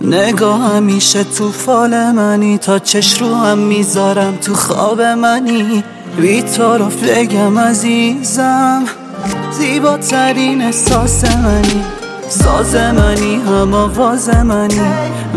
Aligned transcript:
نگاه 0.00 0.74
همیشه 0.76 1.24
تو 1.24 1.50
فال 1.52 2.10
منی 2.10 2.58
تا 2.58 2.78
چش 2.78 3.22
رو 3.22 3.34
هم 3.34 3.58
می‌ذارم 3.58 4.36
تو 4.36 4.54
خواب 4.54 5.00
منی. 5.02 5.84
بی 6.16 6.42
تو 6.42 6.78
بگم 6.78 7.58
عزیزم 7.58 8.84
زیباترین 9.50 10.62
احساس 10.62 11.24
منی. 11.24 11.84
ساز 12.28 12.74
منی 12.74 13.34
هم 13.34 13.74
آواز 13.74 14.28
منی. 14.28 14.80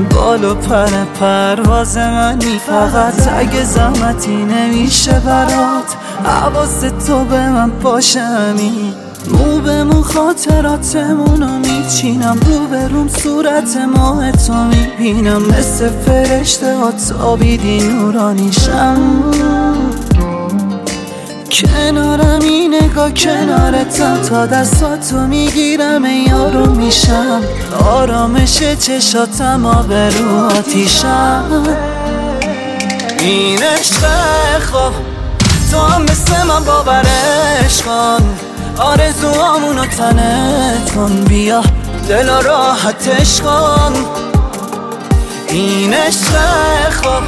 بال 0.03 0.43
و 0.43 0.55
پر 0.55 0.89
پرواز 1.19 1.97
منی. 1.97 2.59
فقط 2.67 3.27
اگه 3.37 3.63
زحمتی 3.63 4.35
نمیشه 4.45 5.19
برات. 5.19 5.95
حواس 6.25 6.79
تو 6.79 7.25
به 7.25 7.49
من 7.49 7.69
باشه 7.69 8.21
همین 8.21 8.93
مو 9.31 9.59
به 9.59 9.83
مو 9.83 10.01
خاطراتمونو 10.01 11.59
میچینم. 11.59 12.37
رو 12.45 12.67
به 12.67 12.87
روم 12.87 13.07
صورت 13.07 13.77
ماه 13.95 14.31
تو 14.31 14.53
می‌بینم. 14.53 15.41
مثل 15.41 15.89
فرشته 15.89 16.75
ها 16.75 16.91
تابیدی 16.91 17.81
نورانیشم 17.81 18.97
کنارم 21.51 22.39
این 22.41 22.75
نگاه 22.75 23.11
کنارتم 23.11 24.21
تا 24.21 24.45
دستاتو 24.45 25.17
می‌گیرم 25.17 26.05
یارو 26.05 26.65
میشم. 26.65 27.41
آرامش 27.85 28.57
چشاتم 28.57 29.65
آب 29.65 29.93
رو 29.93 30.45
آتیشم. 30.45 31.63
این 33.19 33.63
عشق 33.63 34.05
خواب 34.71 34.93
تو 35.71 35.79
هم 35.79 36.01
مثل 36.01 36.43
من 36.47 36.63
باورش 36.63 37.81
کن. 37.85 38.37
آرزوامونو 38.77 39.85
تنت 39.85 40.91
کن 40.95 41.23
بیا 41.23 41.61
دل 42.09 42.29
راحتش 42.43 43.41
کن. 43.41 43.93
این 45.49 45.93
عشق 45.93 46.33
خواب 47.01 47.23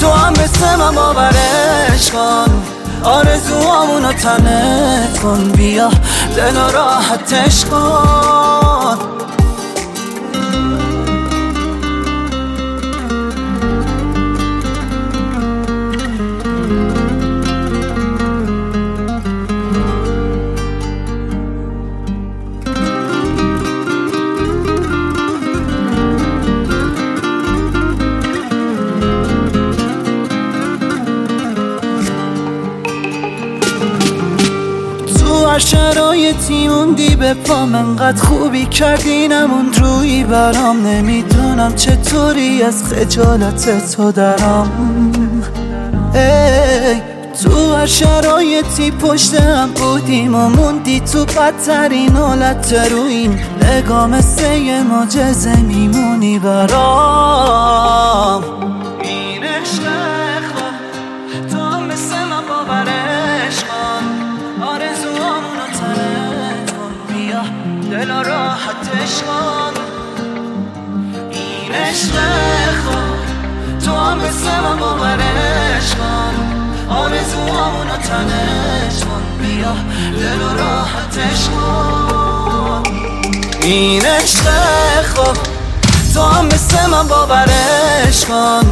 تو 0.00 0.10
هم 0.10 0.32
مثل 0.32 0.76
من 0.76 0.94
باورش 0.94 2.10
کن. 2.12 2.73
آرزوامونو 3.04 4.12
تنت 4.12 5.18
کن 5.22 5.52
بیا 5.52 5.88
دل 6.36 6.56
راحتش 6.56 7.64
کن. 7.64 9.03
هر 35.54 35.60
شرایطی 35.60 36.68
موندی 36.68 37.16
به 37.16 37.34
پام 37.34 37.74
انقدر 37.74 38.22
خوبی 38.22 38.66
کردی 38.66 39.28
نمون 39.28 39.72
روی 39.72 40.24
برام. 40.24 40.86
نمی‌دونم 40.86 41.74
چطوری 41.74 42.62
از 42.62 42.84
خجالت 42.84 43.92
تو 43.96 44.12
درام. 44.12 45.12
ای 46.14 47.00
تو 47.42 47.74
هر 47.74 47.86
شرایطی 47.86 48.90
پشت 48.90 49.34
هم 49.34 49.70
بودیم 49.70 50.34
و 50.34 50.48
موندی 50.48 51.00
تو 51.00 51.24
بدترین 51.24 52.16
حالت 52.16 52.72
رویم. 52.90 53.38
نگاه 53.62 54.06
مثل 54.06 54.52
یه 54.52 54.82
معجزه 54.82 55.60
میمونی 55.60 56.38
برام. 56.38 57.64
این 59.02 59.44
دل 67.94 68.10
راحتش 68.10 69.22
کن. 69.26 69.74
این 71.30 71.74
عشق 71.74 72.14
خود 72.84 73.26
تو 73.84 73.96
هم 73.96 74.18
مثل 74.18 74.60
من 74.60 74.76
باورش 74.76 75.94
کن. 75.94 76.34
آرزوامونو 76.88 77.96
تنت 77.96 79.04
کن. 79.04 79.22
بیا 79.40 79.74
دل 80.20 80.40
راحتش 80.58 81.48
کن. 81.48 82.82
این 83.62 84.06
عشق 84.06 84.46
خوب 85.14 85.36
تو 86.14 86.22
هم 86.22 86.46
مثل 86.46 86.86
من 86.90 87.08
باورش 87.08 88.24
کن. 88.24 88.66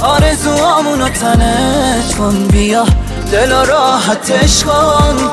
آرزوامونو 0.00 1.08
تنت 1.08 2.14
کن. 2.18 2.48
بیا 2.48 2.84
دل 3.32 3.52
راحتش 3.52 4.64
کن. 4.64 5.30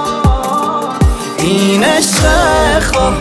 این 1.42 1.84
عشق 1.84 2.24
خوب 2.84 3.14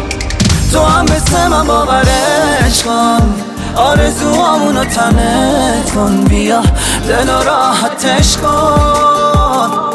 تو 0.73 0.81
هم 0.81 1.05
مثل 1.05 1.49
من 1.49 1.67
باورش 1.67 2.83
کن. 2.85 3.35
آرزوامونو 3.77 4.85
تنت 4.85 5.91
کن. 5.95 6.25
بیا 6.25 6.63
دل 7.09 7.29
راحتش 7.29 8.37
کن. 8.37 9.90